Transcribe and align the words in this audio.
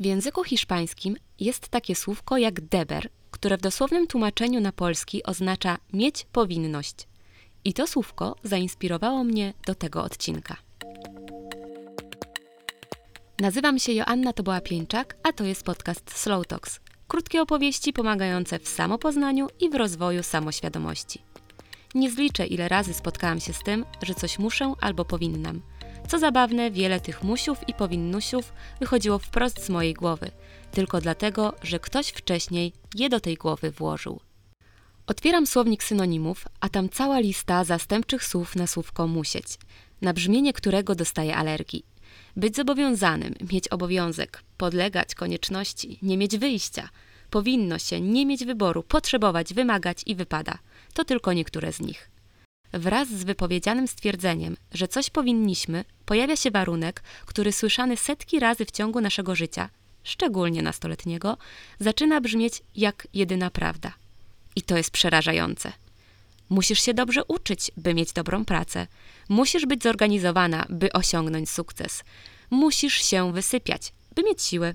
W 0.00 0.04
języku 0.04 0.44
hiszpańskim 0.44 1.16
jest 1.40 1.68
takie 1.68 1.94
słówko 1.94 2.38
jak 2.38 2.60
deber, 2.60 3.08
które 3.30 3.56
w 3.56 3.60
dosłownym 3.60 4.06
tłumaczeniu 4.06 4.60
na 4.60 4.72
polski 4.72 5.22
oznacza 5.22 5.78
mieć 5.92 6.26
powinność. 6.32 6.94
I 7.64 7.72
to 7.72 7.86
słówko 7.86 8.36
zainspirowało 8.42 9.24
mnie 9.24 9.54
do 9.66 9.74
tego 9.74 10.02
odcinka. 10.02 10.56
Nazywam 13.40 13.78
się 13.78 13.92
Joanna 13.92 14.32
Toboła-Pieńczak, 14.32 15.16
a 15.22 15.32
to 15.32 15.44
jest 15.44 15.62
podcast 15.62 16.18
Slow 16.18 16.46
Talks. 16.46 16.80
Krótkie 17.08 17.42
opowieści 17.42 17.92
pomagające 17.92 18.58
w 18.58 18.68
samopoznaniu 18.68 19.48
i 19.60 19.70
w 19.70 19.74
rozwoju 19.74 20.22
samoświadomości. 20.22 21.22
Nie 21.94 22.10
zliczę, 22.10 22.46
ile 22.46 22.68
razy 22.68 22.94
spotkałam 22.94 23.40
się 23.40 23.52
z 23.52 23.62
tym, 23.62 23.84
że 24.02 24.14
coś 24.14 24.38
muszę 24.38 24.74
albo 24.80 25.04
powinnam. 25.04 25.62
Co 26.08 26.18
zabawne, 26.18 26.70
wiele 26.70 27.00
tych 27.00 27.22
musiów 27.22 27.68
i 27.68 27.74
powinnusiów 27.74 28.52
wychodziło 28.80 29.18
wprost 29.18 29.64
z 29.64 29.68
mojej 29.68 29.94
głowy, 29.94 30.30
tylko 30.70 31.00
dlatego, 31.00 31.54
że 31.62 31.78
ktoś 31.78 32.08
wcześniej 32.08 32.72
je 32.94 33.08
do 33.08 33.20
tej 33.20 33.36
głowy 33.36 33.70
włożył. 33.70 34.20
Otwieram 35.06 35.46
słownik 35.46 35.84
synonimów, 35.84 36.44
a 36.60 36.68
tam 36.68 36.88
cała 36.88 37.18
lista 37.18 37.64
zastępczych 37.64 38.24
słów 38.24 38.56
na 38.56 38.66
słówko 38.66 39.06
musieć, 39.06 39.58
na 40.00 40.12
brzmienie 40.12 40.52
którego 40.52 40.94
dostaję 40.94 41.36
alergii. 41.36 41.84
Być 42.36 42.56
zobowiązanym, 42.56 43.34
mieć 43.52 43.68
obowiązek, 43.68 44.42
podlegać 44.56 45.14
konieczności, 45.14 45.98
nie 46.02 46.18
mieć 46.18 46.38
wyjścia, 46.38 46.88
powinno 47.30 47.78
się, 47.78 48.00
nie 48.00 48.26
mieć 48.26 48.44
wyboru, 48.44 48.82
potrzebować, 48.82 49.54
wymagać 49.54 50.02
i 50.06 50.14
wypada. 50.14 50.58
To 50.94 51.04
tylko 51.04 51.32
niektóre 51.32 51.72
z 51.72 51.80
nich. 51.80 52.10
Wraz 52.72 53.08
z 53.08 53.24
wypowiedzianym 53.24 53.88
stwierdzeniem, 53.88 54.56
że 54.72 54.88
coś 54.88 55.10
powinniśmy, 55.10 55.84
pojawia 56.06 56.36
się 56.36 56.50
warunek, 56.50 57.02
który 57.26 57.52
słyszany 57.52 57.96
setki 57.96 58.40
razy 58.40 58.64
w 58.64 58.70
ciągu 58.70 59.00
naszego 59.00 59.34
życia, 59.34 59.68
szczególnie 60.04 60.62
nastoletniego, 60.62 61.36
zaczyna 61.80 62.20
brzmieć 62.20 62.62
jak 62.76 63.08
jedyna 63.14 63.50
prawda. 63.50 63.92
I 64.56 64.62
to 64.62 64.76
jest 64.76 64.90
przerażające. 64.90 65.72
Musisz 66.48 66.82
się 66.82 66.94
dobrze 66.94 67.24
uczyć, 67.24 67.70
by 67.76 67.94
mieć 67.94 68.12
dobrą 68.12 68.44
pracę. 68.44 68.86
Musisz 69.28 69.66
być 69.66 69.82
zorganizowana, 69.82 70.66
by 70.68 70.92
osiągnąć 70.92 71.50
sukces. 71.50 72.04
Musisz 72.50 72.94
się 72.94 73.32
wysypiać, 73.32 73.92
by 74.16 74.22
mieć 74.22 74.42
siły. 74.42 74.74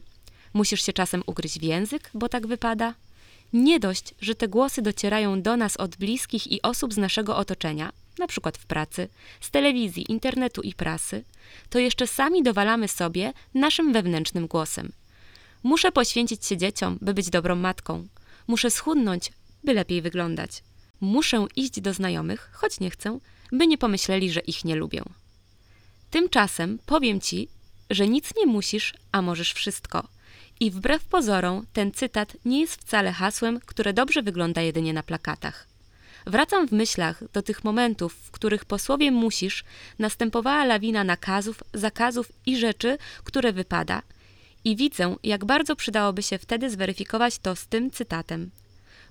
Musisz 0.53 0.85
się 0.85 0.93
czasem 0.93 1.23
ugryźć 1.25 1.59
w 1.59 1.63
język, 1.63 2.09
bo 2.13 2.29
tak 2.29 2.47
wypada. 2.47 2.93
Nie 3.53 3.79
dość, 3.79 4.13
że 4.21 4.35
te 4.35 4.47
głosy 4.47 4.81
docierają 4.81 5.41
do 5.41 5.57
nas 5.57 5.77
od 5.77 5.95
bliskich 5.95 6.51
i 6.51 6.61
osób 6.61 6.93
z 6.93 6.97
naszego 6.97 7.37
otoczenia, 7.37 7.91
na 8.19 8.27
przykład 8.27 8.57
w 8.57 8.65
pracy, 8.65 9.07
z 9.41 9.51
telewizji, 9.51 10.11
internetu 10.11 10.61
i 10.61 10.73
prasy, 10.73 11.23
to 11.69 11.79
jeszcze 11.79 12.07
sami 12.07 12.43
dowalamy 12.43 12.87
sobie 12.87 13.33
naszym 13.53 13.93
wewnętrznym 13.93 14.47
głosem. 14.47 14.91
Muszę 15.63 15.91
poświęcić 15.91 16.45
się 16.45 16.57
dzieciom, 16.57 16.97
by 17.01 17.13
być 17.13 17.29
dobrą 17.29 17.55
matką. 17.55 18.07
Muszę 18.47 18.71
schudnąć, 18.71 19.31
by 19.63 19.73
lepiej 19.73 20.01
wyglądać. 20.01 20.63
Muszę 21.01 21.45
iść 21.55 21.81
do 21.81 21.93
znajomych, 21.93 22.49
choć 22.53 22.79
nie 22.79 22.89
chcę, 22.89 23.19
by 23.51 23.67
nie 23.67 23.77
pomyśleli, 23.77 24.31
że 24.31 24.39
ich 24.39 24.65
nie 24.65 24.75
lubię. 24.75 25.03
Tymczasem 26.11 26.79
powiem 26.85 27.21
ci, 27.21 27.47
że 27.89 28.07
nic 28.07 28.29
nie 28.37 28.45
musisz, 28.45 28.93
a 29.11 29.21
możesz 29.21 29.53
wszystko. 29.53 30.07
I 30.63 30.71
wbrew 30.71 31.03
pozorom, 31.03 31.65
ten 31.73 31.91
cytat 31.91 32.37
nie 32.45 32.61
jest 32.61 32.75
wcale 32.75 33.11
hasłem, 33.11 33.59
które 33.65 33.93
dobrze 33.93 34.21
wygląda 34.21 34.61
jedynie 34.61 34.93
na 34.93 35.03
plakatach. 35.03 35.67
Wracam 36.25 36.67
w 36.67 36.71
myślach 36.71 37.31
do 37.31 37.41
tych 37.41 37.63
momentów, 37.63 38.13
w 38.13 38.31
których 38.31 38.65
po 38.65 38.79
słowie 38.79 39.11
musisz 39.11 39.63
następowała 39.99 40.65
lawina 40.65 41.03
nakazów, 41.03 41.63
zakazów 41.73 42.31
i 42.45 42.57
rzeczy, 42.57 42.97
które 43.23 43.53
wypada, 43.53 44.01
i 44.63 44.75
widzę, 44.75 45.15
jak 45.23 45.45
bardzo 45.45 45.75
przydałoby 45.75 46.23
się 46.23 46.37
wtedy 46.37 46.69
zweryfikować 46.69 47.39
to 47.39 47.55
z 47.55 47.67
tym 47.67 47.91
cytatem. 47.91 48.51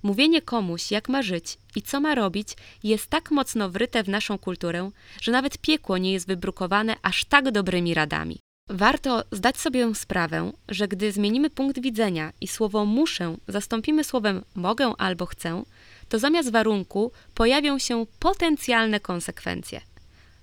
Mówienie 0.03 0.43
komuś, 0.43 0.91
jak 0.91 1.09
ma 1.09 1.23
żyć 1.23 1.59
i 1.77 1.83
co 1.83 2.01
ma 2.01 2.15
robić, 2.15 2.49
jest 2.83 3.07
tak 3.07 3.31
mocno 3.31 3.71
wryte 3.71 4.03
w 4.05 4.09
naszą 4.09 4.39
kulturę, 4.39 4.91
że 5.21 5.33
nawet 5.33 5.59
piekło 5.59 5.99
nie 5.99 6.13
jest 6.13 6.27
wybrukowane 6.27 6.97
aż 7.03 7.25
tak 7.25 7.51
dobrymi 7.51 7.95
radami. 7.95 8.41
Warto 8.75 9.25
zdać 9.33 9.57
sobie 9.57 9.95
sprawę, 9.95 10.53
że 10.69 10.89
gdy 10.89 11.13
zmienimy 11.13 11.51
punkt 11.51 11.81
widzenia 11.81 12.33
i 12.41 12.49
słowo 12.49 12.85
muszę 12.85 13.37
zastąpimy 13.49 14.05
słowem 14.05 14.43
mogę 14.55 14.93
albo 14.99 15.27
chcę, 15.27 15.63
to 16.09 16.19
zamiast 16.19 16.51
warunku 16.51 17.13
pojawią 17.35 17.79
się 17.79 18.07
potencjalne 18.19 19.01
konsekwencje. 19.01 19.81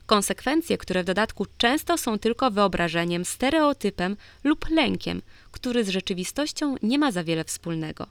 Konsekwencje, 0.05 0.77
które 0.77 1.03
w 1.03 1.05
dodatku 1.05 1.45
często 1.57 1.97
są 1.97 2.19
tylko 2.19 2.51
wyobrażeniem, 2.51 3.25
stereotypem 3.25 4.17
lub 4.43 4.69
lękiem, 4.69 5.21
który 5.51 5.83
z 5.83 5.89
rzeczywistością 5.89 6.75
nie 6.83 6.99
ma 6.99 7.11
za 7.11 7.23
wiele 7.23 7.43
wspólnego. 7.43 8.07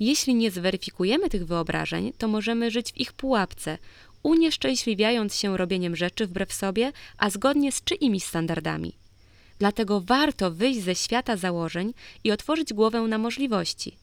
Jeśli 0.00 0.34
nie 0.34 0.50
zweryfikujemy 0.50 1.30
tych 1.30 1.46
wyobrażeń, 1.46 2.12
to 2.18 2.28
możemy 2.28 2.70
żyć 2.70 2.92
w 2.92 3.00
ich 3.00 3.12
pułapce, 3.12 3.78
unieszczęśliwiając 4.22 5.34
się 5.34 5.56
robieniem 5.56 5.96
rzeczy 5.96 6.26
wbrew 6.26 6.52
sobie, 6.52 6.92
a 7.18 7.30
zgodnie 7.30 7.72
z 7.72 7.84
czyimiś 7.84 8.24
standardami. 8.24 9.01
Dlatego 9.58 10.00
warto 10.00 10.50
wyjść 10.50 10.80
ze 10.80 10.94
świata 10.94 11.36
założeń 11.36 11.94
i 12.24 12.32
otworzyć 12.32 12.72
głowę 12.72 13.00
na 13.00 13.18
możliwości. 13.18 13.96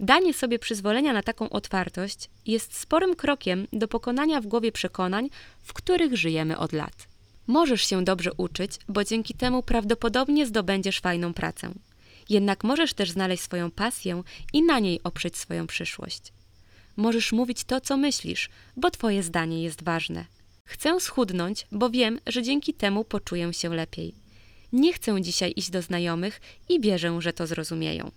Danie 0.00 0.34
sobie 0.34 0.58
przyzwolenia 0.58 1.12
na 1.12 1.22
taką 1.22 1.50
otwartość 1.50 2.30
jest 2.46 2.78
sporym 2.78 3.16
krokiem 3.16 3.66
do 3.72 3.88
pokonania 3.88 4.40
w 4.40 4.46
głowie 4.46 4.72
przekonań, 4.72 5.30
w 5.62 5.72
których 5.72 6.16
żyjemy 6.16 6.58
od 6.58 6.72
lat. 6.72 7.08
Możesz 7.46 7.86
się 7.86 8.04
dobrze 8.04 8.32
uczyć, 8.32 8.72
bo 8.88 9.04
dzięki 9.04 9.34
temu 9.34 9.62
prawdopodobnie 9.62 10.46
zdobędziesz 10.46 11.00
fajną 11.00 11.34
pracę. 11.34 11.72
Jednak 12.28 12.64
możesz 12.64 12.94
też 12.94 13.10
znaleźć 13.10 13.42
swoją 13.42 13.70
pasję 13.70 14.22
i 14.52 14.62
na 14.62 14.78
niej 14.78 15.00
oprzeć 15.04 15.36
swoją 15.36 15.66
przyszłość. 15.66 16.32
Możesz 16.96 17.32
mówić 17.32 17.64
to, 17.64 17.80
co 17.80 17.96
myślisz, 17.96 18.50
bo 18.76 18.90
Twoje 18.90 19.22
zdanie 19.22 19.62
jest 19.62 19.84
ważne. 19.84 20.24
Chcę 20.64 21.00
schudnąć, 21.00 21.66
bo 21.72 21.90
wiem, 21.90 22.20
że 22.26 22.42
dzięki 22.42 22.74
temu 22.74 23.04
poczuję 23.04 23.52
się 23.52 23.74
lepiej. 23.74 24.14
Nie 24.72 24.92
chcę 24.92 25.22
dzisiaj 25.22 25.52
iść 25.56 25.70
do 25.70 25.82
znajomych 25.82 26.40
i 26.68 26.80
wierzę, 26.80 27.16
że 27.22 27.32
to 27.32 27.46
zrozumieją. 27.46 28.10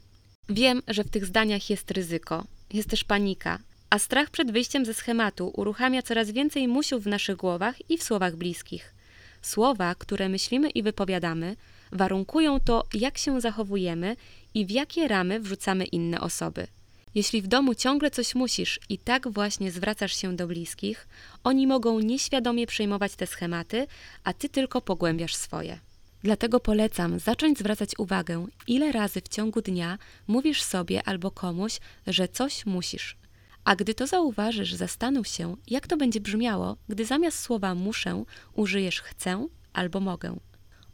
Wiem, 0.50 0.82
że 0.88 1.04
w 1.04 1.10
tych 1.10 1.26
zdaniach 1.26 1.70
jest 1.70 1.92
ryzyko, 1.92 2.46
jest 2.74 2.90
też 2.90 3.04
panika, 3.04 3.60
a 3.90 4.00
strach 4.00 4.30
przed 4.30 4.52
wyjściem 4.52 4.86
ze 4.86 4.94
schematu 4.94 5.52
uruchamia 5.56 6.02
coraz 6.02 6.32
więcej 6.32 6.68
musiów 6.68 7.04
w 7.04 7.08
naszych 7.08 7.36
głowach 7.36 7.90
i 7.90 7.98
w 7.98 8.04
słowach 8.04 8.36
bliskich. 8.36 8.94
Słowa, 9.42 9.96
które 9.96 10.30
myślimy 10.30 10.70
i 10.70 10.84
wypowiadamy, 10.84 11.56
warunkują 11.92 12.60
to, 12.60 12.84
jak 12.94 13.18
się 13.18 13.42
zachowujemy 13.42 14.16
i 14.54 14.66
w 14.66 14.72
jakie 14.72 15.08
ramy 15.08 15.40
wrzucamy 15.40 15.86
inne 15.86 16.22
osoby. 16.22 16.68
Jeśli 17.16 17.42
w 17.42 17.48
domu 17.48 17.76
ciągle 17.76 18.12
coś 18.12 18.36
musisz 18.36 18.80
i 18.90 18.98
tak 18.98 19.28
właśnie 19.28 19.72
zwracasz 19.72 20.16
się 20.16 20.36
do 20.36 20.48
bliskich, 20.48 21.08
oni 21.44 21.68
mogą 21.68 22.00
nieświadomie 22.00 22.68
przejmować 22.68 23.16
te 23.16 23.28
schematy, 23.28 23.88
a 24.24 24.34
ty 24.34 24.50
tylko 24.50 24.82
pogłębiasz 24.82 25.36
swoje. 25.36 25.80
Dlatego 26.24 26.60
polecam 26.60 27.20
zacząć 27.20 27.60
zwracać 27.60 27.92
uwagę, 27.98 28.48
ile 28.68 28.92
razy 28.92 29.22
w 29.22 29.28
ciągu 29.28 29.62
dnia 29.62 29.98
mówisz 30.28 30.64
sobie 30.64 31.04
albo 31.04 31.32
komuś, 31.32 31.80
że 32.08 32.28
coś 32.28 32.66
musisz. 32.66 33.18
A 33.64 33.76
gdy 33.76 33.94
to 33.94 34.08
zauważysz, 34.08 34.74
zastanów 34.74 35.28
się, 35.28 35.56
jak 35.68 35.88
to 35.88 35.98
będzie 35.98 36.22
brzmiało, 36.22 36.78
gdy 36.90 37.06
zamiast 37.06 37.40
słowa 37.40 37.76
muszę 37.76 38.24
użyjesz 38.54 39.02
chcę 39.02 39.48
albo 39.74 40.00
mogę. 40.00 40.40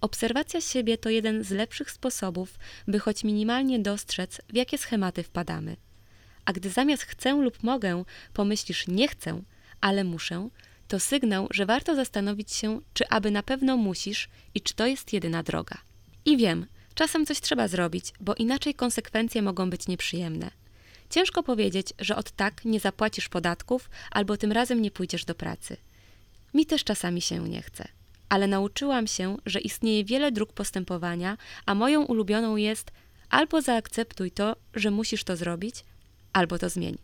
Obserwacja 0.01 0.61
siebie 0.61 0.97
to 0.97 1.09
jeden 1.09 1.43
z 1.43 1.51
lepszych 1.51 1.91
sposobów, 1.91 2.59
by 2.87 2.99
choć 2.99 3.23
minimalnie 3.23 3.79
dostrzec, 3.79 4.41
w 4.49 4.55
jakie 4.55 4.77
schematy 4.77 5.23
wpadamy. 5.23 5.77
A 6.45 6.53
gdy 6.53 6.69
zamiast 6.69 7.03
chcę 7.03 7.33
lub 7.33 7.63
mogę 7.63 8.03
pomyślisz 8.33 8.87
nie 8.87 9.07
chcę, 9.07 9.41
ale 9.81 10.03
muszę, 10.03 10.49
to 10.87 10.99
sygnał, 10.99 11.47
że 11.51 11.65
warto 11.65 11.95
zastanowić 11.95 12.53
się, 12.53 12.81
czy 12.93 13.09
aby 13.09 13.31
na 13.31 13.43
pewno 13.43 13.77
musisz 13.77 14.29
i 14.55 14.61
czy 14.61 14.73
to 14.73 14.87
jest 14.87 15.13
jedyna 15.13 15.43
droga. 15.43 15.77
I 16.25 16.37
wiem, 16.37 16.65
czasem 16.95 17.25
coś 17.25 17.41
trzeba 17.41 17.67
zrobić, 17.67 18.13
bo 18.19 18.35
inaczej 18.35 18.73
konsekwencje 18.73 19.41
mogą 19.41 19.69
być 19.69 19.87
nieprzyjemne. 19.87 20.51
Ciężko 21.09 21.43
powiedzieć, 21.43 21.93
że 21.99 22.15
od 22.15 22.31
tak 22.31 22.65
nie 22.65 22.79
zapłacisz 22.79 23.29
podatków 23.29 23.89
albo 24.11 24.37
tym 24.37 24.51
razem 24.51 24.81
nie 24.81 24.91
pójdziesz 24.91 25.25
do 25.25 25.35
pracy. 25.35 25.77
Mi 26.53 26.65
też 26.65 26.83
czasami 26.83 27.21
się 27.21 27.49
nie 27.49 27.61
chce, 27.61 27.87
ale 28.29 28.47
nauczyłam 28.47 29.07
się, 29.07 29.37
że 29.45 29.59
istnieje 29.59 30.05
wiele 30.05 30.31
dróg 30.31 30.53
postępowania, 30.53 31.37
a 31.65 31.75
moją 31.75 32.03
ulubioną 32.03 32.55
jest 32.55 32.91
albo 33.29 33.61
zaakceptuj 33.61 34.31
to, 34.31 34.55
że 34.73 34.91
musisz 34.91 35.23
to 35.23 35.35
zrobić, 35.35 35.75
albo 36.33 36.59
to 36.59 36.69
zmień. 36.69 36.97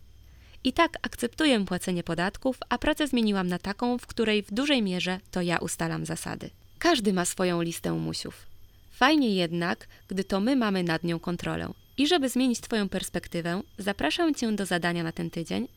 I 0.64 0.72
tak 0.72 0.98
akceptuję 1.02 1.64
płacenie 1.64 2.02
podatków, 2.02 2.58
a 2.68 2.78
pracę 2.78 3.06
zmieniłam 3.06 3.48
na 3.48 3.58
taką, 3.58 3.98
w 3.98 4.06
której 4.06 4.42
w 4.42 4.54
dużej 4.54 4.82
mierze 4.82 5.20
to 5.30 5.42
ja 5.42 5.58
ustalam 5.58 6.06
zasady. 6.06 6.50
Każdy 6.78 7.12
ma 7.12 7.24
swoją 7.24 7.62
listę 7.62 7.92
musiów. 7.92 8.46
Fajnie 8.90 9.34
jednak, 9.34 9.88
gdy 10.08 10.24
to 10.24 10.40
my 10.40 10.56
mamy 10.56 10.82
nad 10.82 11.04
nią 11.04 11.18
kontrolę. 11.18 11.72
I 11.96 12.06
żeby 12.06 12.28
zmienić 12.28 12.60
Twoją 12.60 12.88
perspektywę, 12.88 13.62
zapraszam 13.78 14.34
Cię 14.34 14.52
do 14.52 14.66
zadania 14.66 15.02
na 15.02 15.12
ten 15.12 15.30
tydzień, 15.30 15.68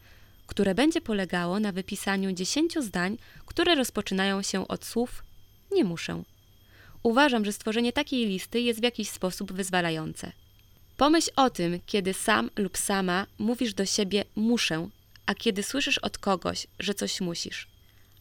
które 0.47 0.75
będzie 0.75 1.01
polegało 1.01 1.59
na 1.59 1.71
wypisaniu 1.71 2.31
10 2.31 2.73
zdań, 2.79 3.17
które 3.45 3.75
rozpoczynają 3.75 4.41
się 4.41 4.67
od 4.67 4.85
słów 4.85 5.23
nie 5.71 5.83
muszę. 5.83 6.23
Uważam, 7.03 7.45
że 7.45 7.53
stworzenie 7.53 7.93
takiej 7.93 8.25
listy 8.25 8.59
jest 8.59 8.79
w 8.79 8.83
jakiś 8.83 9.09
sposób 9.09 9.53
wyzwalające. 9.53 10.31
Pomyśl 10.97 11.30
o 11.36 11.50
tym, 11.50 11.80
kiedy 11.86 12.13
sam 12.13 12.50
lub 12.56 12.77
sama 12.77 13.27
mówisz 13.38 13.74
do 13.74 13.86
siebie 13.86 14.24
muszę, 14.36 14.89
a 15.25 15.36
kiedy 15.36 15.63
słyszysz 15.63 15.97
od 15.97 16.18
kogoś, 16.18 16.68
że 16.80 16.94
coś 16.94 17.21
musisz. 17.21 17.68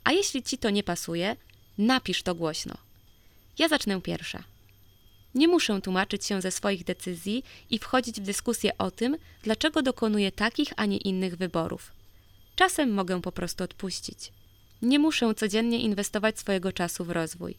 A 0.04 0.12
jeśli 0.12 0.42
ci 0.42 0.58
to 0.58 0.70
nie 0.70 0.82
pasuje, 0.82 1.36
napisz 1.78 2.22
to 2.22 2.34
głośno. 2.34 2.74
Ja 3.58 3.68
zacznę 3.68 4.00
pierwsza. 4.00 4.44
Nie 5.34 5.48
muszę 5.48 5.80
tłumaczyć 5.80 6.24
się 6.24 6.40
ze 6.40 6.50
swoich 6.50 6.84
decyzji 6.84 7.44
i 7.70 7.78
wchodzić 7.78 8.20
w 8.20 8.24
dyskusję 8.24 8.78
o 8.78 8.90
tym, 8.90 9.16
dlaczego 9.42 9.82
dokonuję 9.82 10.32
takich, 10.32 10.68
a 10.76 10.86
nie 10.86 10.96
innych 10.96 11.36
wyborów. 11.36 11.92
Czasem 12.56 12.92
mogę 12.92 13.22
po 13.22 13.32
prostu 13.32 13.64
odpuścić. 13.64 14.32
Nie 14.82 14.98
muszę 14.98 15.34
codziennie 15.34 15.78
inwestować 15.80 16.38
swojego 16.38 16.72
czasu 16.72 17.04
w 17.04 17.10
rozwój. 17.10 17.54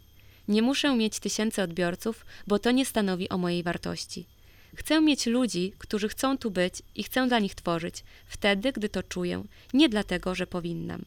Nie 0.47 0.61
muszę 0.61 0.95
mieć 0.95 1.19
tysięcy 1.19 1.61
odbiorców, 1.61 2.25
bo 2.47 2.59
to 2.59 2.71
nie 2.71 2.85
stanowi 2.85 3.29
o 3.29 3.37
mojej 3.37 3.63
wartości. 3.63 4.25
Chcę 4.75 5.01
mieć 5.01 5.25
ludzi, 5.25 5.73
którzy 5.77 6.09
chcą 6.09 6.37
tu 6.37 6.51
być 6.51 6.81
i 6.95 7.03
chcę 7.03 7.27
dla 7.27 7.39
nich 7.39 7.55
tworzyć, 7.55 8.03
wtedy, 8.27 8.71
gdy 8.71 8.89
to 8.89 9.03
czuję, 9.03 9.43
nie 9.73 9.89
dlatego, 9.89 10.35
że 10.35 10.47
powinnam. 10.47 11.05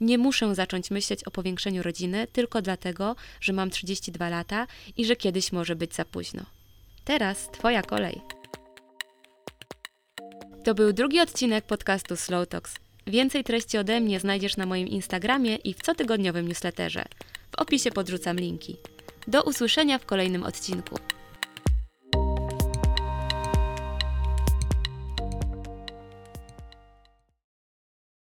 Nie 0.00 0.18
muszę 0.18 0.54
zacząć 0.54 0.90
myśleć 0.90 1.24
o 1.24 1.30
powiększeniu 1.30 1.82
rodziny 1.82 2.26
tylko 2.32 2.62
dlatego, 2.62 3.16
że 3.40 3.52
mam 3.52 3.70
32 3.70 4.28
lata 4.28 4.66
i 4.96 5.04
że 5.04 5.16
kiedyś 5.16 5.52
może 5.52 5.76
być 5.76 5.94
za 5.94 6.04
późno. 6.04 6.42
Teraz 7.04 7.50
Twoja 7.50 7.82
kolej. 7.82 8.20
To 10.64 10.74
był 10.74 10.92
drugi 10.92 11.20
odcinek 11.20 11.64
podcastu 11.64 12.16
Slow 12.16 12.48
Talks. 12.48 12.74
Więcej 13.06 13.44
treści 13.44 13.78
ode 13.78 14.00
mnie 14.00 14.20
znajdziesz 14.20 14.56
na 14.56 14.66
moim 14.66 14.88
Instagramie 14.88 15.56
i 15.56 15.74
w 15.74 15.82
cotygodniowym 15.82 16.48
newsletterze. 16.48 17.04
W 17.50 17.54
opisie 17.60 17.90
podrzucam 17.90 18.36
linki. 18.36 18.76
Do 19.28 19.42
usłyszenia 19.42 19.98
w 19.98 20.06
kolejnym 20.06 20.42
odcinku. 20.42 20.98